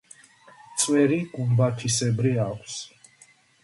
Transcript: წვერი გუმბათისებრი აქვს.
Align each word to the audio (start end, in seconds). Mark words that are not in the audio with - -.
წვერი 0.85 1.21
გუმბათისებრი 1.37 2.35
აქვს. 2.49 2.85